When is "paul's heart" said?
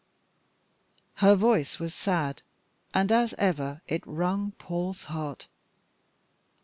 4.53-5.45